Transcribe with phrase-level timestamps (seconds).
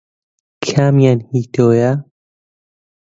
[0.65, 1.91] کامیان هی تۆیە؟